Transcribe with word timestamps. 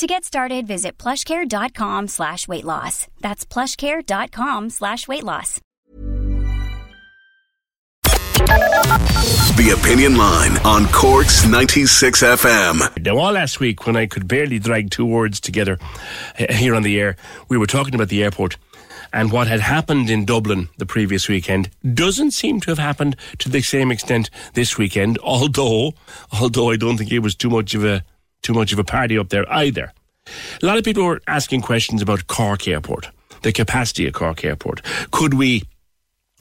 To 0.00 0.06
get 0.06 0.24
started, 0.24 0.66
visit 0.66 0.96
plushcare.com 0.96 2.08
slash 2.08 2.48
weight 2.48 2.64
loss. 2.64 3.06
That's 3.20 3.44
plushcare.com 3.44 4.70
slash 4.70 5.06
weight 5.06 5.24
loss. 5.24 5.60
The 9.58 9.76
Opinion 9.78 10.16
Line 10.16 10.56
on 10.64 10.86
Cork's 10.86 11.46
96 11.46 12.22
FM. 12.22 13.02
Now, 13.04 13.18
all 13.18 13.32
last 13.32 13.60
week, 13.60 13.86
when 13.86 13.94
I 13.94 14.06
could 14.06 14.26
barely 14.26 14.58
drag 14.58 14.90
two 14.90 15.04
words 15.04 15.38
together 15.38 15.78
uh, 16.38 16.50
here 16.50 16.74
on 16.74 16.82
the 16.82 16.98
air, 16.98 17.16
we 17.50 17.58
were 17.58 17.66
talking 17.66 17.94
about 17.94 18.08
the 18.08 18.22
airport. 18.22 18.56
And 19.12 19.30
what 19.30 19.48
had 19.48 19.60
happened 19.60 20.08
in 20.08 20.24
Dublin 20.24 20.70
the 20.78 20.86
previous 20.86 21.28
weekend 21.28 21.68
doesn't 21.92 22.30
seem 22.30 22.60
to 22.60 22.70
have 22.70 22.78
happened 22.78 23.16
to 23.40 23.50
the 23.50 23.60
same 23.60 23.92
extent 23.92 24.30
this 24.54 24.78
weekend, 24.78 25.18
although, 25.22 25.92
although 26.40 26.70
I 26.70 26.76
don't 26.76 26.96
think 26.96 27.12
it 27.12 27.18
was 27.18 27.34
too 27.34 27.50
much 27.50 27.74
of 27.74 27.84
a 27.84 28.02
too 28.42 28.54
much 28.54 28.72
of 28.72 28.78
a 28.78 28.84
party 28.84 29.18
up 29.18 29.28
there 29.28 29.50
either. 29.52 29.92
A 30.62 30.66
lot 30.66 30.78
of 30.78 30.84
people 30.84 31.04
were 31.04 31.20
asking 31.26 31.62
questions 31.62 32.02
about 32.02 32.26
Cork 32.26 32.68
Airport, 32.68 33.08
the 33.42 33.52
capacity 33.52 34.06
of 34.06 34.14
Cork 34.14 34.44
Airport. 34.44 34.82
Could 35.10 35.34
we 35.34 35.64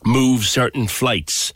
move 0.06 0.46
certain 0.46 0.88
flights 0.88 1.54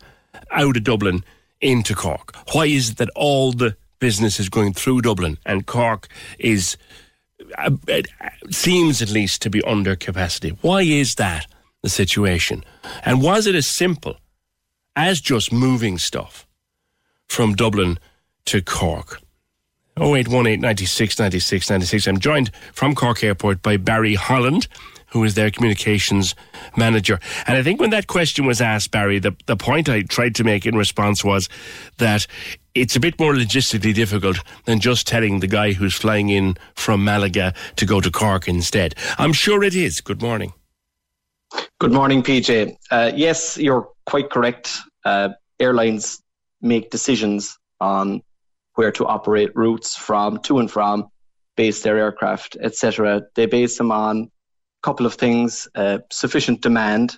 out 0.52 0.78
of 0.78 0.84
Dublin 0.84 1.24
into 1.62 1.96
Cork? 1.96 2.36
Why 2.54 2.66
is 2.66 2.92
it 2.92 2.98
that 2.98 3.10
all 3.16 3.52
the 3.52 3.76
business 4.00 4.40
is 4.40 4.50
going 4.50 4.74
through 4.74 5.02
Dublin 5.02 5.38
and 5.46 5.66
Cork 5.66 6.08
is 6.40 6.78
uh, 7.58 7.72
it 7.88 8.08
seems 8.50 9.02
at 9.02 9.10
least 9.10 9.42
to 9.42 9.50
be 9.50 9.62
under 9.64 9.96
capacity? 9.96 10.50
Why 10.62 10.82
is 10.82 11.16
that 11.16 11.48
the 11.82 11.90
situation? 11.90 12.64
And 13.04 13.22
was 13.22 13.48
it 13.48 13.56
as 13.56 13.68
simple 13.68 14.18
as 14.96 15.22
just 15.22 15.52
moving 15.52 15.98
stuff 15.98 16.48
from 17.28 17.56
Dublin 17.56 18.00
to 18.46 18.62
Cork? 18.62 19.23
0818 19.98 20.60
96 20.60 21.20
96 21.20 21.70
96. 21.70 22.08
I'm 22.08 22.20
joined 22.20 22.52
from 22.74 22.96
Cork 22.96 23.24
Airport 23.24 23.62
by 23.62 23.78
Barry 23.78 24.16
Holland, 24.16 24.68
who 25.08 25.24
is 25.24 25.36
their 25.36 25.52
communications 25.52 26.34
manager. 26.76 27.20
And 27.46 27.58
I 27.58 27.64
think 27.64 27.80
when 27.80 27.92
that 27.92 28.08
question 28.08 28.46
was 28.46 28.60
asked, 28.60 28.90
Barry, 28.90 29.20
the, 29.20 29.36
the 29.46 29.56
point 29.56 29.88
I 29.90 30.02
tried 30.02 30.34
to 30.36 30.44
make 30.44 30.66
in 30.66 30.76
response 30.76 31.24
was 31.24 31.48
that 32.00 32.26
it's 32.74 32.96
a 32.96 33.00
bit 33.00 33.20
more 33.20 33.34
logistically 33.34 33.94
difficult 33.94 34.40
than 34.66 34.80
just 34.80 35.06
telling 35.06 35.40
the 35.40 35.48
guy 35.48 35.74
who's 35.74 35.94
flying 35.94 36.30
in 36.30 36.58
from 36.74 37.04
Malaga 37.04 37.54
to 37.76 37.86
go 37.86 38.02
to 38.02 38.10
Cork 38.10 38.48
instead. 38.48 38.96
I'm 39.20 39.34
sure 39.34 39.64
it 39.64 39.76
is. 39.76 40.02
Good 40.02 40.24
morning. 40.24 40.54
Good 41.80 41.92
morning, 41.92 42.24
PJ. 42.24 42.76
Uh, 42.90 43.12
yes, 43.16 43.58
you're 43.60 43.90
quite 44.08 44.32
correct. 44.32 44.72
Uh, 45.06 45.30
airlines 45.60 46.24
make 46.62 46.90
decisions 46.90 47.60
on 47.80 48.24
where 48.76 48.92
to 48.92 49.06
operate 49.06 49.56
routes 49.56 49.96
from, 49.96 50.40
to 50.44 50.60
and 50.60 50.70
from, 50.70 51.10
base 51.56 51.82
their 51.82 51.98
aircraft, 51.98 52.58
etc. 52.60 53.24
They 53.36 53.46
base 53.46 53.78
them 53.78 53.92
on 53.92 54.24
a 54.24 54.30
couple 54.82 55.06
of 55.06 55.16
things: 55.16 55.68
uh, 55.76 56.00
sufficient 56.12 56.62
demand, 56.62 57.18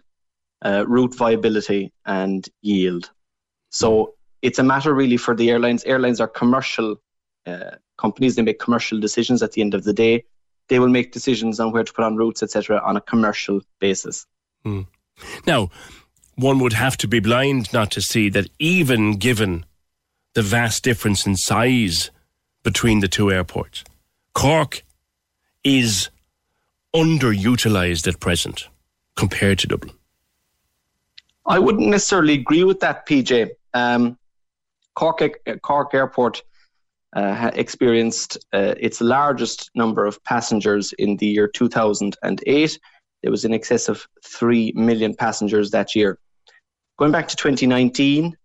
uh, 0.64 0.86
route 0.88 1.16
viability, 1.16 1.94
and 2.06 2.48
yield. 2.62 3.10
So 3.70 4.16
it's 4.42 4.60
a 4.60 4.64
matter 4.64 4.94
really 4.94 5.18
for 5.18 5.36
the 5.36 5.50
airlines. 5.50 5.84
Airlines 5.86 6.20
are 6.20 6.28
commercial 6.28 6.98
uh, 7.46 7.72
companies; 7.98 8.36
they 8.36 8.42
make 8.42 8.60
commercial 8.60 9.00
decisions. 9.00 9.42
At 9.42 9.54
the 9.54 9.62
end 9.62 9.74
of 9.74 9.84
the 9.84 9.94
day, 9.94 10.26
they 10.68 10.80
will 10.80 10.90
make 10.90 11.12
decisions 11.12 11.60
on 11.60 11.72
where 11.72 11.84
to 11.84 11.94
put 11.94 12.04
on 12.04 12.18
routes, 12.18 12.44
etc., 12.44 12.82
on 12.84 12.98
a 12.98 13.02
commercial 13.02 13.62
basis. 13.80 14.26
Hmm. 14.64 14.82
Now, 15.46 15.70
one 16.36 16.60
would 16.60 16.74
have 16.74 16.98
to 16.98 17.08
be 17.08 17.20
blind 17.20 17.72
not 17.72 17.92
to 17.92 18.02
see 18.02 18.30
that 18.30 18.48
even 18.60 19.18
given 19.18 19.66
the 20.36 20.42
vast 20.42 20.84
difference 20.84 21.26
in 21.26 21.36
size 21.36 22.12
between 22.64 23.00
the 23.00 23.08
two 23.08 23.32
airports. 23.32 23.84
Cork 24.34 24.84
is 25.64 26.10
underutilized 26.94 28.08
at 28.08 28.20
present 28.20 28.68
compared 29.16 29.60
to 29.60 29.68
Dublin. 29.68 29.96
I 31.48 31.60
wouldn't 31.60 31.88
necessarily 31.88 32.34
agree 32.34 32.64
with 32.64 32.80
that, 32.82 33.08
PJ. 33.08 33.50
Um, 33.74 34.18
Cork, 34.94 35.22
Cork 35.62 35.94
Airport 35.94 36.44
uh, 37.16 37.52
experienced 37.54 38.38
uh, 38.54 38.76
its 38.78 39.00
largest 39.00 39.72
number 39.76 40.06
of 40.06 40.22
passengers 40.24 40.94
in 40.94 41.18
the 41.18 41.28
year 41.28 41.48
2008. 41.48 42.80
There 43.22 43.32
was 43.32 43.46
in 43.46 43.54
excess 43.54 43.88
of 43.88 44.06
3 44.24 44.74
million 44.76 45.16
passengers 45.16 45.72
that 45.72 45.96
year. 45.96 46.20
Going 46.98 47.12
back 47.12 47.28
to 47.28 47.36
2019, 47.36 48.36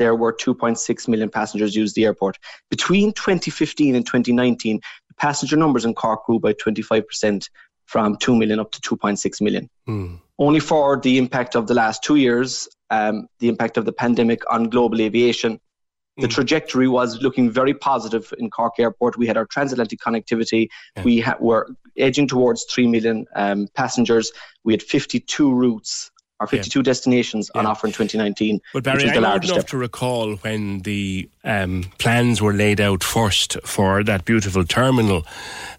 there 0.00 0.16
were 0.16 0.32
2.6 0.32 1.08
million 1.08 1.28
passengers 1.28 1.76
use 1.76 1.92
the 1.92 2.06
airport. 2.06 2.38
Between 2.70 3.12
2015 3.12 3.94
and 3.94 4.04
2019, 4.06 4.80
the 5.08 5.14
passenger 5.14 5.56
numbers 5.58 5.84
in 5.84 5.92
Cork 5.94 6.24
grew 6.24 6.40
by 6.40 6.54
25% 6.54 7.48
from 7.84 8.16
2 8.16 8.34
million 8.34 8.58
up 8.58 8.72
to 8.72 8.80
2.6 8.80 9.42
million. 9.42 9.68
Mm. 9.86 10.18
Only 10.38 10.60
for 10.60 10.98
the 10.98 11.18
impact 11.18 11.54
of 11.54 11.66
the 11.66 11.74
last 11.74 12.02
two 12.02 12.16
years, 12.16 12.66
um, 12.88 13.26
the 13.40 13.48
impact 13.50 13.76
of 13.76 13.84
the 13.84 13.92
pandemic 13.92 14.40
on 14.50 14.70
global 14.70 15.02
aviation, 15.02 15.60
the 16.16 16.26
hmm. 16.26 16.32
trajectory 16.32 16.88
was 16.88 17.20
looking 17.22 17.50
very 17.50 17.74
positive 17.74 18.32
in 18.38 18.50
Cork 18.50 18.74
Airport. 18.78 19.16
We 19.16 19.26
had 19.26 19.36
our 19.36 19.46
transatlantic 19.46 20.00
connectivity. 20.00 20.68
Yeah. 20.96 21.02
We 21.02 21.20
ha- 21.20 21.36
were 21.38 21.68
edging 21.96 22.26
towards 22.26 22.64
3 22.64 22.86
million 22.88 23.26
um, 23.36 23.68
passengers. 23.74 24.32
We 24.64 24.72
had 24.72 24.82
52 24.82 25.52
routes 25.52 26.10
our 26.40 26.46
52 26.46 26.78
yeah. 26.78 26.82
destinations 26.82 27.50
on 27.50 27.66
offer 27.66 27.86
in 27.86 27.92
2019. 27.92 28.60
But 28.72 28.84
Barry, 28.84 29.08
I'm 29.10 29.24
old 29.24 29.44
enough 29.44 29.66
to 29.66 29.76
recall 29.76 30.36
when 30.36 30.80
the 30.80 31.28
um, 31.44 31.84
plans 31.98 32.40
were 32.40 32.54
laid 32.54 32.80
out 32.80 33.04
first 33.04 33.58
for 33.64 34.02
that 34.04 34.24
beautiful 34.24 34.64
terminal 34.64 35.26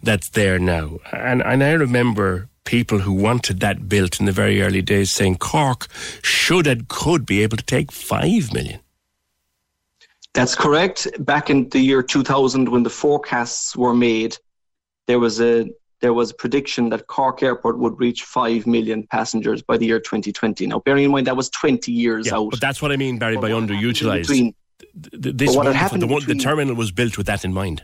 that's 0.04 0.30
there 0.30 0.60
now. 0.60 1.00
And, 1.12 1.42
and 1.42 1.64
I 1.64 1.72
remember 1.72 2.48
people 2.64 3.00
who 3.00 3.12
wanted 3.12 3.60
that 3.62 3.90
built 3.90 4.20
in 4.20 4.28
the 4.28 4.32
very 4.32 4.62
early 4.62 4.84
days 4.84 5.12
saying 5.12 5.38
Cork 5.38 5.88
should 6.22 6.68
and 6.68 6.88
could 6.88 7.26
be 7.26 7.42
able 7.42 7.58
to 7.58 7.66
take 7.66 7.92
5 7.92 8.54
million. 8.54 8.80
That's 10.34 10.56
correct. 10.56 11.08
Back 11.20 11.50
in 11.50 11.70
the 11.70 11.80
year 11.80 12.04
2000, 12.04 12.70
when 12.70 12.84
the 12.84 12.90
forecasts 12.90 13.76
were 13.76 13.96
made, 13.96 14.38
there 15.08 15.20
was 15.20 15.42
a 15.42 15.70
there 16.02 16.14
was 16.14 16.32
a 16.32 16.34
prediction 16.34 16.90
that 16.90 17.08
Cork 17.08 17.44
Airport 17.44 17.78
would 17.78 18.00
reach 18.00 18.24
5 18.24 18.68
million 18.68 19.08
passengers 19.08 19.62
by 19.62 19.78
the 19.78 19.86
year 19.86 20.00
2020. 20.00 20.68
Now, 20.68 20.80
bearing 20.80 21.06
in 21.06 21.12
mind 21.12 21.28
that 21.28 21.38
was 21.38 21.50
20 21.50 21.92
years 21.92 22.28
yeah, 22.28 22.36
out. 22.36 22.52
But 22.52 22.60
that's 22.60 22.82
what 22.82 22.92
I 22.92 22.98
mean, 22.98 23.20
Barry, 23.20 23.38
by 23.38 23.52
underutilized. 23.52 24.28
Between, 24.28 24.56
this 24.94 25.56
what 25.56 25.66
the, 25.66 26.08
one, 26.08 26.26
the 26.26 26.36
terminal 26.36 26.76
was 26.76 26.92
built 26.92 27.18
with 27.18 27.28
that 27.28 27.46
in 27.46 27.54
mind. 27.54 27.84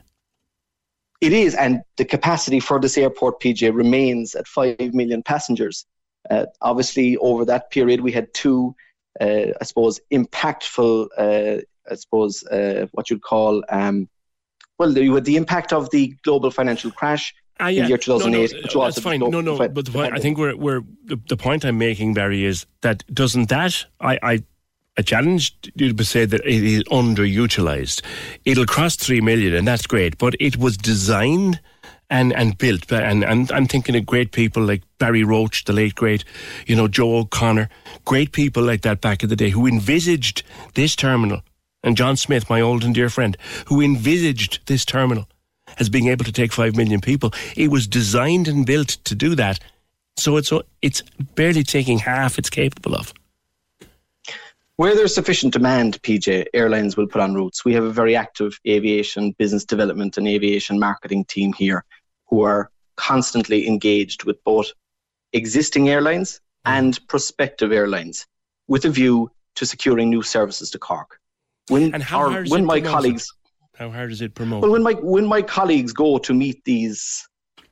It 1.22 1.33
is, 1.33 1.55
and 1.55 1.81
the 1.97 2.05
capacity 2.05 2.59
for 2.59 2.79
this 2.79 2.97
airport, 2.97 3.39
PJ, 3.39 3.73
remains 3.73 4.35
at 4.35 4.47
5 4.47 4.94
million 4.94 5.23
passengers. 5.23 5.85
Uh, 6.29 6.45
obviously, 6.61 7.17
over 7.17 7.45
that 7.45 7.72
period, 7.72 8.01
we 8.01 8.11
had 8.11 8.34
two, 8.34 8.75
uh, 9.22 9.45
I 9.59 9.63
suppose, 9.63 9.99
impactful, 10.11 11.07
uh, 11.17 11.61
I 11.89 11.95
suppose, 11.95 12.45
uh, 12.47 12.88
what 12.91 13.09
you'd 13.09 13.22
call, 13.22 13.63
um, 13.69 14.09
well, 14.78 14.91
the, 14.91 15.19
the 15.22 15.38
impact 15.38 15.73
of 15.73 15.89
the 15.89 16.16
global 16.23 16.51
financial 16.51 16.91
crash 16.91 17.34
uh, 17.62 17.68
yeah. 17.68 17.88
year 17.88 17.97
2008. 17.97 18.53
No, 18.53 18.59
no, 18.73 18.85
that's 18.85 19.00
fine. 19.00 19.19
No, 19.19 19.41
no, 19.41 19.57
but 19.57 19.85
the 19.85 19.91
point, 19.91 20.13
I 20.13 20.19
think 20.19 20.38
we're, 20.38 20.56
we're 20.56 20.81
the, 21.06 21.19
the, 21.28 21.38
point 21.38 21.66
I'm 21.66 21.78
making, 21.78 22.13
Barry, 22.13 22.45
is 22.45 22.66
that 22.81 23.03
doesn't 23.13 23.50
that 23.50 23.85
I, 23.99 24.20
I 24.22 24.43
I 24.97 25.03
challenged 25.03 25.72
you 25.76 25.93
to 25.93 26.03
say 26.03 26.26
that 26.26 26.41
it 26.41 26.64
is 26.64 26.84
underutilized. 26.85 28.02
It'll 28.46 28.66
cross 28.66 28.96
three 28.96 29.22
million, 29.22 29.53
and 29.53 29.67
that's 29.67 29.85
great. 29.85 30.17
But 30.17 30.35
it 30.40 30.58
was 30.58 30.78
designed 30.78 31.59
and 32.09 32.34
and 32.34 32.58
built, 32.58 32.91
and 32.91 33.23
and 33.23 33.52
I'm 33.52 33.67
thinking 33.67 33.96
of 33.96 34.05
great 34.05 34.32
people 34.32 34.64
like 34.64 34.84
Barry 34.97 35.23
Roach, 35.23 35.66
the 35.66 35.73
late 35.73 35.96
great, 35.96 36.23
you 36.66 36.76
know 36.76 36.87
Joe 36.87 37.17
O'Connor, 37.17 37.70
great 38.05 38.32
people 38.32 38.64
like 38.64 38.82
that 38.82 39.02
back 39.02 39.23
in 39.23 39.29
the 39.29 39.35
day 39.35 39.49
who 39.49 39.67
envisaged 39.67 40.43
this 40.76 40.96
terminal, 40.96 41.41
and 41.84 41.97
John 41.97 42.16
Smith, 42.16 42.49
my 42.49 42.61
old 42.61 42.84
and 42.84 42.96
dear 42.96 43.09
friend, 43.09 43.37
who 43.66 43.82
envisaged 43.82 44.66
this 44.67 44.85
terminal 44.85 45.28
as 45.79 45.90
being 45.90 46.08
able 46.08 46.26
to 46.26 46.32
take 46.32 46.52
5 46.52 46.76
million 46.76 47.02
people. 47.02 47.34
It 47.56 47.70
was 47.70 47.88
designed 47.88 48.47
and 48.47 48.66
built 48.66 48.90
to 49.06 49.16
do 49.16 49.35
that. 49.35 49.59
So 50.18 50.38
it's, 50.38 50.52
it's 50.82 51.02
barely 51.35 51.64
taking 51.64 52.00
half 52.00 52.38
it's 52.38 52.50
capable 52.50 52.96
of. 52.96 53.14
Where 54.78 54.96
there's 54.96 55.16
sufficient 55.16 55.53
demand, 55.53 56.02
PJ, 56.03 56.46
airlines 56.53 56.97
will 56.97 57.08
put 57.08 57.22
on 57.22 57.34
routes. 57.34 57.66
We 57.66 57.74
have 57.74 57.84
a 57.84 57.91
very 57.91 58.16
active 58.16 58.59
aviation 58.68 59.32
business 59.40 59.66
development 59.66 60.18
and 60.18 60.28
aviation 60.28 60.79
marketing 60.79 61.26
team 61.26 61.53
here 61.53 61.84
who 62.28 62.44
are 62.44 62.70
constantly 62.96 63.68
engaged 63.68 64.23
with 64.23 64.44
both 64.44 64.72
existing 65.34 65.90
airlines 65.90 66.41
and 66.66 67.00
prospective 67.08 67.72
airlines 67.72 68.28
with 68.68 68.85
a 68.85 68.90
view 68.90 69.32
to 69.56 69.66
securing 69.66 70.09
new 70.09 70.22
services 70.22 70.70
to 70.72 70.80
Cork. 70.80 71.20
When, 71.70 71.94
and 71.94 72.03
how 72.03 72.30
hard 72.30 72.50
when 72.50 72.64
my 72.64 72.80
colleagues 72.80 73.34
how 73.78 73.91
hard 73.91 74.12
is 74.12 74.22
it 74.22 74.34
promote? 74.34 74.64
Well, 74.64 74.72
when 74.72 74.84
my 74.84 74.94
when 74.94 75.26
my 75.26 75.41
colleagues 75.41 75.94
go 75.94 76.18
to 76.18 76.34
meet 76.34 76.64
these 76.66 77.28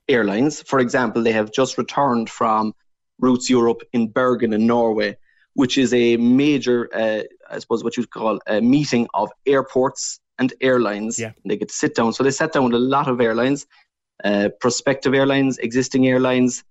airlines, 0.07 0.61
for 0.61 0.79
example, 0.79 1.23
they 1.23 1.31
have 1.31 1.51
just 1.51 1.77
returned 1.77 2.29
from 2.29 2.73
Routes 3.19 3.49
Europe 3.49 3.81
in 3.93 4.09
Bergen 4.09 4.53
in 4.53 4.67
Norway, 4.67 5.17
which 5.55 5.77
is 5.77 5.93
a 5.93 6.17
major, 6.17 6.89
uh, 6.93 7.23
I 7.49 7.59
suppose, 7.59 7.83
what 7.83 7.97
you'd 7.97 8.11
call 8.11 8.39
a 8.45 8.61
meeting 8.61 9.07
of 9.15 9.31
airports 9.47 10.19
and 10.37 10.53
airlines. 10.61 11.17
Yeah. 11.17 11.31
They 11.43 11.57
get 11.57 11.69
to 11.69 11.73
sit 11.73 11.95
down. 11.95 12.13
So 12.13 12.23
they 12.23 12.31
sat 12.31 12.53
down 12.53 12.65
with 12.65 12.73
a 12.73 12.79
lot 12.79 13.07
of 13.07 13.19
airlines, 13.19 13.65
uh, 14.23 14.49
prospective 14.59 15.13
airlines, 15.13 15.57
existing 15.57 16.07
airlines, 16.07 16.63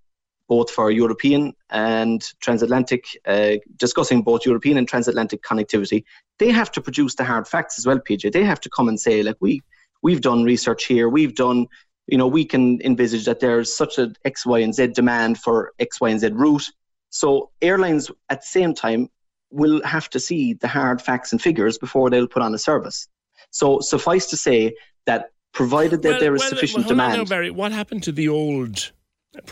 both 0.47 0.69
for 0.69 0.91
European 0.91 1.53
and 1.69 2.23
transatlantic, 2.39 3.05
uh, 3.25 3.53
discussing 3.77 4.21
both 4.21 4.45
European 4.45 4.77
and 4.77 4.87
transatlantic 4.87 5.41
connectivity. 5.41 6.03
They 6.39 6.51
have 6.51 6.71
to 6.73 6.81
produce 6.81 7.15
the 7.15 7.23
hard 7.23 7.47
facts 7.47 7.79
as 7.79 7.85
well, 7.85 7.99
PJ. 7.99 8.31
They 8.31 8.43
have 8.43 8.61
to 8.61 8.69
come 8.69 8.87
and 8.87 8.99
say, 8.99 9.23
like, 9.23 9.37
we, 9.39 9.61
we've 10.03 10.21
done 10.21 10.43
research 10.43 10.85
here, 10.85 11.09
we've 11.09 11.35
done, 11.35 11.67
you 12.07 12.17
know, 12.17 12.27
we 12.27 12.45
can 12.45 12.81
envisage 12.83 13.25
that 13.25 13.39
there's 13.39 13.75
such 13.75 13.97
an 13.97 14.15
X, 14.23 14.45
Y, 14.45 14.59
and 14.59 14.73
Z 14.73 14.87
demand 14.87 15.39
for 15.39 15.73
X, 15.79 15.99
Y, 15.99 16.09
and 16.09 16.19
Z 16.19 16.29
route. 16.33 16.69
So 17.09 17.51
airlines 17.61 18.11
at 18.29 18.41
the 18.41 18.47
same 18.47 18.73
time 18.73 19.09
will 19.49 19.81
have 19.83 20.09
to 20.11 20.19
see 20.19 20.53
the 20.53 20.67
hard 20.67 21.01
facts 21.01 21.31
and 21.31 21.41
figures 21.41 21.77
before 21.77 22.09
they'll 22.09 22.27
put 22.27 22.41
on 22.41 22.53
a 22.53 22.57
service. 22.57 23.07
So 23.51 23.79
suffice 23.79 24.27
to 24.27 24.37
say 24.37 24.75
that 25.05 25.31
provided 25.53 26.01
that 26.01 26.09
well, 26.09 26.19
there 26.19 26.35
is 26.35 26.41
well, 26.41 26.49
sufficient 26.49 26.85
well, 26.85 26.89
demand. 26.89 27.17
Now, 27.17 27.25
Barry, 27.25 27.51
what 27.51 27.71
happened 27.71 28.03
to 28.03 28.11
the 28.11 28.27
old? 28.27 28.91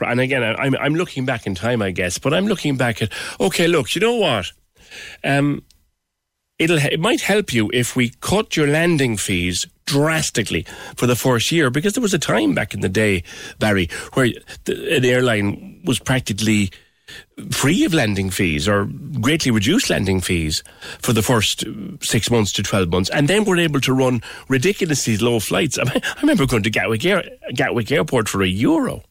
And 0.02 0.20
again, 0.20 0.44
I'm 0.44 0.76
I'm 0.76 0.96
looking 0.96 1.26
back 1.26 1.48
in 1.48 1.56
time, 1.56 1.82
I 1.82 1.92
guess, 1.92 2.18
but 2.18 2.34
I'm 2.34 2.48
looking 2.48 2.78
back 2.78 3.02
at 3.02 3.12
okay, 3.40 3.68
look, 3.68 3.96
you 3.96 4.02
know 4.02 4.16
what? 4.16 4.52
Um, 5.24 5.64
it'll 6.60 6.78
it 6.78 7.00
might 7.00 7.22
help 7.22 7.54
you 7.54 7.70
if 7.74 7.96
we 7.96 8.10
cut 8.22 8.56
your 8.56 8.68
landing 8.68 9.18
fees 9.18 9.66
drastically 9.86 10.66
for 10.96 11.08
the 11.08 11.16
first 11.16 11.52
year 11.52 11.70
because 11.70 11.94
there 11.94 12.02
was 12.02 12.14
a 12.14 12.20
time 12.20 12.54
back 12.54 12.74
in 12.74 12.82
the 12.82 12.90
day, 12.90 13.24
Barry, 13.60 13.90
where 14.14 14.30
the, 14.66 14.96
an 14.96 15.06
airline 15.06 15.82
was 15.86 16.00
practically 16.00 16.72
free 17.52 17.84
of 17.84 17.94
lending 17.94 18.30
fees 18.30 18.68
or 18.68 18.86
greatly 19.20 19.52
reduced 19.52 19.90
lending 19.90 20.22
fees 20.22 20.64
for 21.02 21.14
the 21.14 21.22
first 21.22 21.64
six 22.02 22.32
months 22.32 22.52
to 22.54 22.64
12 22.64 22.90
months. 22.90 23.10
And 23.10 23.28
then 23.28 23.44
we're 23.44 23.60
able 23.60 23.82
to 23.82 23.94
run 23.94 24.22
ridiculously 24.48 25.18
low 25.18 25.40
flights. 25.40 25.78
I, 25.78 25.84
mean, 25.94 26.02
I 26.04 26.22
remember 26.22 26.46
going 26.46 26.64
to 26.64 26.70
Gatwick, 26.70 27.06
Air, 27.06 27.24
Gatwick 27.54 27.92
Airport 27.92 28.30
for 28.30 28.42
a 28.42 28.48
euro. 28.48 29.04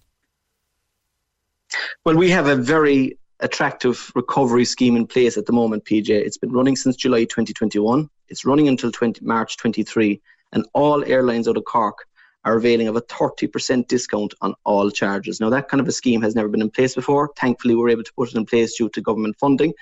Well, 2.05 2.17
we 2.17 2.31
have 2.31 2.47
a 2.47 2.57
very 2.57 3.19
attractive 3.41 4.11
recovery 4.15 4.65
scheme 4.65 4.97
in 4.97 5.07
place 5.07 5.37
at 5.37 5.47
the 5.47 5.53
moment, 5.53 5.85
PJ. 5.85 6.11
It's 6.11 6.39
been 6.39 6.53
running 6.53 6.77
since 6.77 6.97
July 6.97 7.25
2021. 7.25 8.09
It's 8.29 8.45
running 8.45 8.69
until 8.69 8.93
20, 8.93 9.25
March 9.25 9.57
23, 9.57 10.21
and 10.53 10.67
all 10.75 11.05
airlines 11.05 11.49
out 11.49 11.57
of 11.57 11.65
Cork 11.65 12.07
are 12.45 12.57
availing 12.57 12.89
of 12.89 12.97
a 12.97 13.03
30% 13.03 13.87
discount 13.87 14.35
on 14.41 14.55
all 14.65 14.91
charges. 14.91 15.41
Now, 15.41 15.51
that 15.51 15.69
kind 15.69 15.81
of 15.81 15.89
a 15.89 15.93
scheme 15.93 16.23
has 16.23 16.35
never 16.35 16.49
been 16.49 16.63
in 16.63 16.71
place 16.71 16.95
before. 16.95 17.31
Thankfully, 17.37 17.75
we 17.75 17.83
are 17.85 17.89
able 17.89 18.05
to 18.05 18.13
put 18.15 18.31
it 18.31 18.37
in 18.37 18.47
place 18.47 18.77
due 18.77 18.89
to 18.91 19.01
government 19.01 19.37
funding. 19.39 19.73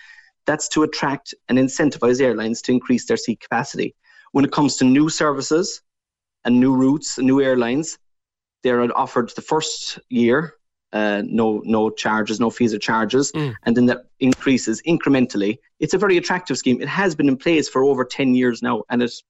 That's 0.46 0.68
to 0.70 0.82
attract 0.82 1.34
and 1.48 1.58
incentivize 1.58 2.20
airlines 2.20 2.60
to 2.62 2.72
increase 2.72 3.06
their 3.06 3.16
seat 3.16 3.40
capacity. 3.40 3.94
When 4.32 4.44
it 4.44 4.52
comes 4.52 4.76
to 4.76 4.84
new 4.84 5.08
services 5.08 5.82
and 6.44 6.60
new 6.60 6.74
routes, 6.74 7.18
and 7.18 7.26
new 7.26 7.40
airlines, 7.40 7.98
they're 8.62 8.98
offered 8.98 9.32
the 9.34 9.42
first 9.42 9.98
year 10.08 10.54
uh, 10.92 11.22
no 11.24 11.62
no 11.64 11.90
charges, 11.90 12.40
no 12.40 12.50
fees 12.50 12.74
or 12.74 12.78
charges, 12.78 13.32
mm. 13.32 13.54
and 13.64 13.76
then 13.76 13.86
that 13.86 14.06
increases 14.18 14.82
incrementally. 14.82 15.58
It's 15.78 15.94
a 15.94 15.98
very 15.98 16.16
attractive 16.16 16.58
scheme. 16.58 16.80
It 16.80 16.88
has 16.88 17.14
been 17.14 17.28
in 17.28 17.36
place 17.36 17.68
for 17.68 17.84
over 17.84 18.04
ten 18.04 18.34
years 18.34 18.62
now, 18.62 18.84
and 18.90 19.02
it's 19.02 19.22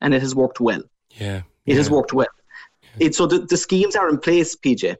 and 0.00 0.14
it 0.14 0.22
has 0.22 0.34
worked 0.34 0.60
well. 0.60 0.82
Yeah, 1.10 1.38
it 1.38 1.44
yeah. 1.66 1.74
has 1.76 1.90
worked 1.90 2.12
well. 2.12 2.28
It, 2.98 3.14
so 3.14 3.26
the, 3.26 3.40
the 3.40 3.56
schemes 3.56 3.94
are 3.94 4.08
in 4.08 4.18
place, 4.18 4.56
PJ. 4.56 4.96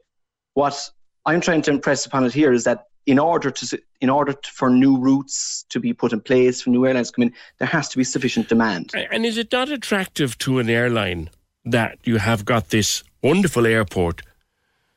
What 0.53 0.89
I'm 1.25 1.41
trying 1.41 1.63
to 1.63 1.71
impress 1.71 2.05
upon 2.05 2.25
it 2.25 2.33
here 2.33 2.53
is 2.53 2.63
that 2.65 2.85
in 3.07 3.17
order 3.17 3.49
to 3.49 3.79
in 4.01 4.09
order 4.09 4.33
to, 4.33 4.51
for 4.51 4.69
new 4.69 4.97
routes 4.97 5.65
to 5.69 5.79
be 5.79 5.93
put 5.93 6.13
in 6.13 6.21
place 6.21 6.61
for 6.61 6.69
new 6.69 6.85
airlines 6.85 7.07
to 7.07 7.15
come 7.15 7.23
in, 7.23 7.33
there 7.57 7.67
has 7.67 7.89
to 7.89 7.97
be 7.97 8.03
sufficient 8.03 8.49
demand. 8.49 8.91
And 9.11 9.25
is 9.25 9.37
it 9.37 9.51
not 9.51 9.69
attractive 9.69 10.37
to 10.39 10.59
an 10.59 10.69
airline 10.69 11.29
that 11.65 11.97
you 12.03 12.17
have 12.17 12.45
got 12.45 12.69
this 12.69 13.03
wonderful 13.23 13.65
airport, 13.65 14.21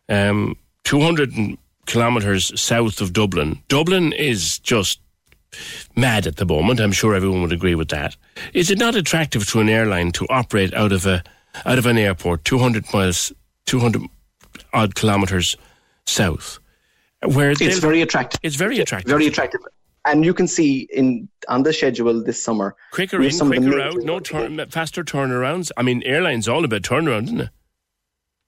um, 0.08 0.56
200 0.84 1.32
kilometres 1.86 2.60
south 2.60 3.00
of 3.00 3.12
Dublin? 3.12 3.62
Dublin 3.68 4.12
is 4.12 4.58
just 4.58 5.00
mad 5.96 6.26
at 6.26 6.36
the 6.36 6.46
moment. 6.46 6.80
I'm 6.80 6.92
sure 6.92 7.14
everyone 7.14 7.42
would 7.42 7.52
agree 7.52 7.74
with 7.74 7.88
that. 7.88 8.16
Is 8.54 8.70
it 8.70 8.78
not 8.78 8.94
attractive 8.94 9.48
to 9.50 9.60
an 9.60 9.68
airline 9.68 10.12
to 10.12 10.26
operate 10.28 10.72
out 10.74 10.92
of 10.92 11.06
a 11.06 11.22
out 11.64 11.78
of 11.78 11.86
an 11.86 11.98
airport 11.98 12.44
200 12.44 12.92
miles, 12.92 13.32
200 13.66 14.02
odd 14.72 14.94
kilometres 14.94 15.56
south. 16.06 16.58
Where 17.22 17.50
it's 17.50 17.78
very 17.78 18.00
attractive. 18.00 18.40
It's 18.42 18.56
very 18.56 18.80
attractive. 18.80 19.10
Very 19.10 19.26
attractive. 19.26 19.60
And 20.06 20.24
you 20.24 20.32
can 20.32 20.48
see 20.48 20.88
in 20.90 21.28
on 21.48 21.62
the 21.62 21.72
schedule 21.72 22.24
this 22.24 22.42
summer. 22.42 22.74
Quicker 22.92 23.20
in, 23.20 23.30
quicker 23.38 23.80
out, 23.80 23.96
no 23.98 24.18
turn, 24.18 24.64
faster 24.70 25.04
turnarounds. 25.04 25.70
I 25.76 25.82
mean, 25.82 26.02
airlines 26.04 26.48
all 26.48 26.64
about 26.64 26.82
turnaround, 26.82 27.24
isn't 27.24 27.40
it? 27.42 27.50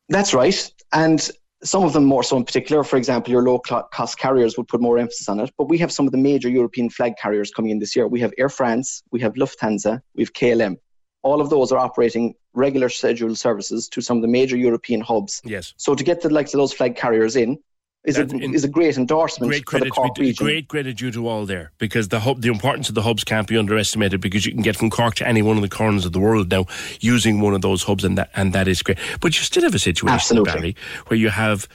That's 0.08 0.32
right. 0.32 0.70
And 0.94 1.30
some 1.64 1.84
of 1.84 1.92
them 1.92 2.04
more 2.04 2.22
so 2.22 2.36
in 2.36 2.44
particular. 2.44 2.82
For 2.84 2.96
example, 2.96 3.32
your 3.32 3.42
low 3.42 3.58
cost 3.58 4.18
carriers 4.18 4.56
would 4.56 4.68
put 4.68 4.80
more 4.80 4.98
emphasis 4.98 5.28
on 5.28 5.40
it. 5.40 5.50
But 5.56 5.68
we 5.68 5.78
have 5.78 5.92
some 5.92 6.06
of 6.06 6.12
the 6.12 6.18
major 6.18 6.48
European 6.48 6.90
flag 6.90 7.14
carriers 7.16 7.50
coming 7.50 7.70
in 7.70 7.78
this 7.78 7.94
year. 7.94 8.08
We 8.08 8.20
have 8.20 8.32
Air 8.38 8.48
France, 8.48 9.02
we 9.12 9.20
have 9.20 9.34
Lufthansa, 9.34 10.00
we 10.14 10.22
have 10.22 10.32
KLM 10.32 10.76
all 11.22 11.40
of 11.40 11.50
those 11.50 11.72
are 11.72 11.78
operating 11.78 12.34
regular 12.54 12.88
scheduled 12.88 13.38
services 13.38 13.88
to 13.88 14.00
some 14.00 14.18
of 14.18 14.22
the 14.22 14.28
major 14.28 14.56
European 14.56 15.00
hubs. 15.00 15.40
Yes. 15.44 15.72
So 15.76 15.94
to 15.94 16.04
get 16.04 16.20
the 16.20 16.30
likes 16.30 16.52
of 16.52 16.58
those 16.58 16.72
flag 16.72 16.96
carriers 16.96 17.36
in 17.36 17.58
is 18.04 18.18
a, 18.18 18.26
is 18.36 18.64
a 18.64 18.68
great 18.68 18.96
endorsement 18.96 19.50
great 19.50 19.68
for 19.68 19.78
the 19.78 19.90
Cork 19.90 20.18
region. 20.18 20.44
Great 20.44 20.68
credit 20.68 20.96
due 20.96 21.12
to 21.12 21.28
all 21.28 21.46
there 21.46 21.70
because 21.78 22.08
the 22.08 22.20
hub, 22.20 22.40
the 22.40 22.48
importance 22.48 22.88
of 22.88 22.94
the 22.94 23.02
hubs 23.02 23.22
can't 23.22 23.46
be 23.46 23.56
underestimated 23.56 24.20
because 24.20 24.44
you 24.44 24.52
can 24.52 24.62
get 24.62 24.76
from 24.76 24.90
Cork 24.90 25.14
to 25.16 25.26
any 25.26 25.40
one 25.40 25.56
of 25.56 25.62
the 25.62 25.68
corners 25.68 26.04
of 26.04 26.12
the 26.12 26.18
world 26.18 26.50
now 26.50 26.66
using 27.00 27.40
one 27.40 27.54
of 27.54 27.62
those 27.62 27.84
hubs 27.84 28.04
and 28.04 28.18
that 28.18 28.30
and 28.34 28.52
that 28.54 28.66
is 28.66 28.82
great. 28.82 28.98
But 29.20 29.36
you 29.38 29.44
still 29.44 29.62
have 29.62 29.74
a 29.74 29.78
situation, 29.78 30.14
Absolutely. 30.14 30.52
Barry, 30.52 30.76
where 31.06 31.18
you 31.18 31.30
have 31.30 31.68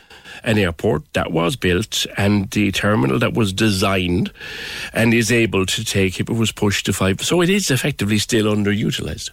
an 0.44 0.58
airport 0.58 1.14
that 1.14 1.32
was 1.32 1.56
built 1.56 2.06
and 2.18 2.50
the 2.52 2.72
terminal 2.72 3.20
that 3.20 3.34
was 3.34 3.54
designed 3.54 4.32
and 4.94 5.14
is 5.14 5.32
able 5.32 5.66
to 5.66 5.84
take 5.84 6.20
if 6.20 6.30
it 6.30 6.34
was 6.34 6.52
pushed 6.52 6.86
to 6.88 6.94
five. 6.94 7.22
So 7.22 7.42
it 7.42 7.50
is 7.50 7.72
effectively 7.72 8.18
still 8.20 8.54
underutilized. 8.54 9.32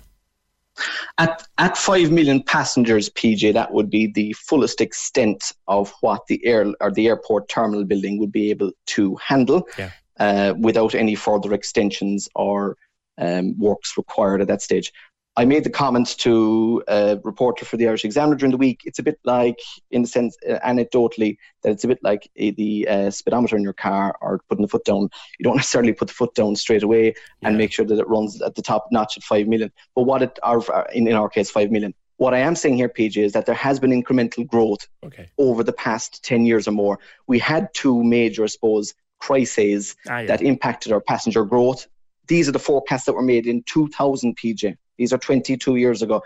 At 1.18 1.46
at 1.58 1.76
five 1.76 2.10
million 2.10 2.42
passengers, 2.42 3.08
PJ, 3.10 3.52
that 3.52 3.72
would 3.72 3.90
be 3.90 4.08
the 4.08 4.32
fullest 4.32 4.80
extent 4.80 5.52
of 5.68 5.92
what 6.00 6.26
the 6.26 6.44
air 6.44 6.72
or 6.80 6.90
the 6.90 7.06
airport 7.08 7.48
terminal 7.48 7.84
building 7.84 8.18
would 8.18 8.32
be 8.32 8.50
able 8.50 8.72
to 8.86 9.16
handle, 9.16 9.68
yeah. 9.78 9.90
uh, 10.18 10.54
without 10.58 10.94
any 10.94 11.14
further 11.14 11.52
extensions 11.52 12.28
or 12.34 12.76
um, 13.18 13.56
works 13.58 13.96
required 13.96 14.40
at 14.40 14.48
that 14.48 14.62
stage. 14.62 14.92
I 15.36 15.44
made 15.44 15.64
the 15.64 15.70
comments 15.70 16.14
to 16.16 16.82
a 16.86 17.18
reporter 17.24 17.64
for 17.64 17.76
the 17.76 17.88
Irish 17.88 18.04
Examiner 18.04 18.36
during 18.36 18.52
the 18.52 18.58
week. 18.58 18.82
It's 18.84 19.00
a 19.00 19.02
bit 19.02 19.18
like, 19.24 19.58
in 19.90 20.02
the 20.02 20.08
sense, 20.08 20.36
uh, 20.48 20.58
anecdotally, 20.64 21.38
that 21.62 21.72
it's 21.72 21.82
a 21.82 21.88
bit 21.88 21.98
like 22.02 22.30
a, 22.36 22.52
the 22.52 22.86
uh, 22.86 23.10
speedometer 23.10 23.56
in 23.56 23.62
your 23.62 23.72
car 23.72 24.16
or 24.20 24.40
putting 24.48 24.62
the 24.62 24.68
foot 24.68 24.84
down. 24.84 25.08
You 25.38 25.44
don't 25.44 25.56
necessarily 25.62 25.92
put 25.92 26.08
the 26.08 26.14
foot 26.14 26.34
down 26.34 26.54
straight 26.54 26.84
away 26.84 27.06
yeah. 27.06 27.48
and 27.48 27.58
make 27.58 27.72
sure 27.72 27.84
that 27.84 27.98
it 27.98 28.08
runs 28.08 28.40
at 28.42 28.54
the 28.54 28.62
top 28.62 28.86
notch 28.92 29.16
at 29.16 29.24
5 29.24 29.48
million. 29.48 29.72
But 29.96 30.02
what 30.02 30.22
it, 30.22 30.38
our, 30.44 30.62
in, 30.94 31.08
in 31.08 31.14
our 31.14 31.28
case, 31.28 31.50
5 31.50 31.70
million. 31.72 31.94
What 32.16 32.32
I 32.32 32.38
am 32.38 32.54
saying 32.54 32.76
here, 32.76 32.88
PJ, 32.88 33.16
is 33.16 33.32
that 33.32 33.44
there 33.44 33.56
has 33.56 33.80
been 33.80 33.90
incremental 33.90 34.46
growth 34.46 34.86
okay. 35.04 35.28
over 35.36 35.64
the 35.64 35.72
past 35.72 36.22
10 36.22 36.46
years 36.46 36.68
or 36.68 36.72
more. 36.72 37.00
We 37.26 37.40
had 37.40 37.74
two 37.74 38.04
major, 38.04 38.44
I 38.44 38.46
suppose, 38.46 38.94
crises 39.18 39.96
ah, 40.08 40.18
yeah. 40.18 40.26
that 40.26 40.42
impacted 40.42 40.92
our 40.92 41.00
passenger 41.00 41.44
growth. 41.44 41.88
These 42.28 42.48
are 42.48 42.52
the 42.52 42.60
forecasts 42.60 43.06
that 43.06 43.14
were 43.14 43.22
made 43.22 43.48
in 43.48 43.64
2000, 43.64 44.36
PJ. 44.36 44.76
These 44.98 45.12
are 45.12 45.18
22 45.18 45.76
years 45.76 46.02
ago. 46.02 46.22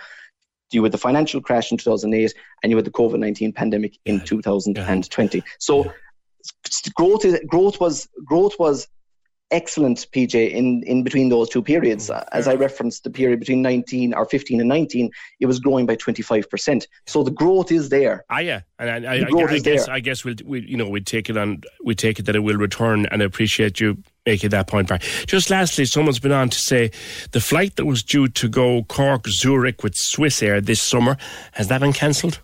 You 0.71 0.83
had 0.83 0.93
the 0.93 0.99
financial 0.99 1.41
crash 1.41 1.73
in 1.73 1.79
2008 1.79 2.35
and 2.63 2.71
you 2.71 2.77
had 2.77 2.85
the 2.85 2.91
COVID 2.91 3.19
19 3.19 3.53
pandemic 3.53 3.99
in 4.05 4.21
2020. 4.21 5.43
So 5.59 5.93
growth 6.95 7.25
is, 7.25 7.41
growth 7.49 7.81
was 7.81 8.09
growth 8.27 8.59
was 8.59 8.87
excellent, 9.51 10.07
PJ, 10.13 10.51
in, 10.51 10.83
in 10.85 11.03
between 11.03 11.29
those 11.29 11.49
two 11.49 11.63
periods. 11.63 12.11
Mm, 12.11 12.25
As 12.33 12.49
I 12.49 12.55
referenced 12.55 13.05
the 13.05 13.11
period 13.11 13.41
between 13.41 13.63
19 13.63 14.15
or 14.15 14.27
15 14.27 14.61
and 14.61 14.69
19, 14.69 15.11
it 15.41 15.47
was 15.47 15.59
growing 15.59 15.87
by 15.87 15.97
25%. 15.97 16.87
So 17.07 17.23
the 17.23 17.31
growth 17.31 17.73
is 17.73 17.89
there. 17.89 18.25
Ah, 18.31 18.41
yeah. 18.41 18.61
And 18.79 19.07
I, 19.07 19.13
I, 19.13 19.17
I, 19.17 19.27
I 19.27 19.59
guess, 19.59 19.63
there. 19.87 19.95
I 19.95 20.01
guess 20.01 20.25
we'll, 20.25 20.35
we, 20.45 20.61
you 20.61 20.77
know, 20.77 20.89
we 20.89 21.01
take 21.01 21.31
it 21.31 21.37
on, 21.37 21.63
we 21.83 21.95
take 21.95 22.19
it 22.19 22.27
that 22.27 22.37
it 22.37 22.41
will 22.41 22.57
return 22.57 23.07
and 23.07 23.23
I 23.23 23.25
appreciate 23.25 23.81
you 23.81 24.03
making 24.29 24.51
that 24.51 24.67
point, 24.67 24.89
Barry. 24.89 25.01
Just 25.27 25.49
lastly, 25.51 25.87
someone's 25.87 26.21
been 26.21 26.33
on 26.33 26.51
to 26.51 26.59
say 26.59 26.91
the 27.33 27.41
flight 27.41 27.77
that 27.77 27.87
was 27.87 28.03
due 28.03 28.29
to 28.29 28.49
go 28.49 28.83
Cork 28.85 29.27
Zurich 29.27 29.83
with 29.83 29.95
Swiss 29.97 30.43
Air 30.43 30.61
this 30.61 30.83
summer 30.83 31.17
has 31.53 31.69
that 31.69 31.81
been 31.81 31.95
cancelled? 31.95 32.41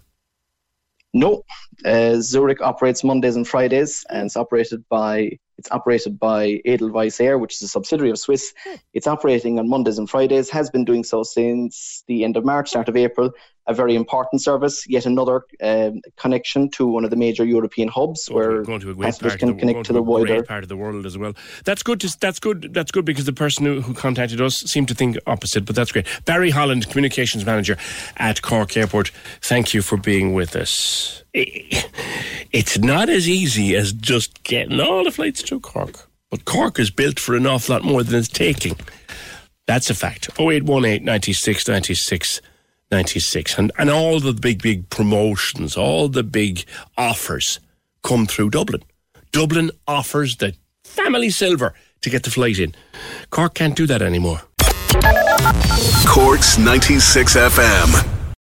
No, 1.12 1.44
uh, 1.84 2.16
Zurich 2.20 2.60
operates 2.60 3.04
Mondays 3.04 3.36
and 3.36 3.46
Fridays, 3.46 4.04
and 4.10 4.26
it's 4.26 4.36
operated 4.36 4.82
by 4.88 5.38
It's 5.58 5.70
operated 5.70 6.18
by 6.18 6.60
Edelweiss 6.64 7.20
Air, 7.20 7.38
which 7.38 7.54
is 7.54 7.62
a 7.62 7.68
subsidiary 7.68 8.10
of 8.10 8.18
Swiss. 8.18 8.52
It's 8.92 9.06
operating 9.06 9.58
on 9.60 9.68
Mondays 9.68 9.98
and 9.98 10.10
Fridays, 10.10 10.50
has 10.50 10.70
been 10.70 10.84
doing 10.84 11.04
so 11.04 11.22
since 11.22 12.02
the 12.08 12.24
end 12.24 12.36
of 12.36 12.44
March, 12.44 12.70
start 12.70 12.88
of 12.88 12.96
April. 12.96 13.30
A 13.66 13.72
very 13.72 13.94
important 13.94 14.42
service, 14.42 14.86
yet 14.88 15.06
another 15.06 15.42
um, 15.62 16.02
connection 16.16 16.70
to 16.72 16.86
one 16.86 17.04
of 17.04 17.10
the 17.10 17.16
major 17.16 17.44
European 17.46 17.88
hubs 17.88 18.28
Oh, 18.30 18.34
where 18.34 18.64
passengers 18.64 19.36
can 19.36 19.48
the, 19.48 19.54
connect 19.54 19.86
to 19.86 19.92
the 19.94 20.02
wider. 20.02 20.42
part 20.42 20.62
of 20.62 20.68
the 20.68 20.76
world 20.76 21.06
as 21.06 21.16
well. 21.16 21.32
That's 21.64 21.82
good. 21.82 22.00
To, 22.00 22.14
that's 22.20 22.38
good. 22.38 22.74
That's 22.74 22.90
good 22.90 23.04
because 23.06 23.24
the 23.24 23.32
person 23.32 23.64
who, 23.64 23.80
who 23.80 23.94
contacted 23.94 24.40
us 24.40 24.58
seemed 24.60 24.88
to 24.88 24.94
think 24.94 25.16
opposite, 25.26 25.64
but 25.64 25.74
that's 25.74 25.92
great. 25.92 26.06
Barry 26.26 26.50
Holland, 26.50 26.88
communications 26.90 27.46
manager 27.46 27.78
at 28.18 28.42
Cork 28.42 28.76
Airport. 28.76 29.10
Thank 29.40 29.72
you 29.72 29.80
for 29.80 29.96
being 29.96 30.34
with 30.34 30.54
us. 30.56 31.22
It's 32.52 32.78
not 32.78 33.08
as 33.08 33.28
easy 33.28 33.74
as 33.74 33.92
just 33.92 34.42
getting 34.44 34.78
all 34.80 35.04
the 35.04 35.10
flights 35.10 35.42
to 35.44 35.58
Cork, 35.58 36.08
but 36.30 36.44
Cork 36.44 36.78
is 36.78 36.90
built 36.90 37.18
for 37.18 37.34
an 37.34 37.46
awful 37.46 37.74
lot 37.74 37.82
more 37.84 38.02
than 38.02 38.18
it's 38.18 38.28
taking. 38.28 38.76
That's 39.66 39.88
a 39.90 39.94
fact. 39.94 40.28
0818 40.38 41.02
96 41.04 41.66
96 41.66 42.40
96. 42.94 43.58
And, 43.58 43.72
and 43.76 43.90
all 43.90 44.20
the 44.20 44.32
big, 44.32 44.62
big 44.62 44.88
promotions, 44.88 45.76
all 45.76 46.08
the 46.08 46.22
big 46.22 46.64
offers 46.96 47.58
come 48.02 48.24
through 48.24 48.50
Dublin. 48.50 48.82
Dublin 49.32 49.72
offers 49.88 50.36
the 50.36 50.54
family 50.84 51.30
silver 51.30 51.74
to 52.02 52.10
get 52.10 52.22
the 52.22 52.30
flight 52.30 52.58
in. 52.58 52.72
Cork 53.30 53.54
can't 53.54 53.74
do 53.74 53.86
that 53.88 54.00
anymore. 54.00 54.42
Cork's 56.06 56.56
96 56.56 57.36
FM. 57.36 58.13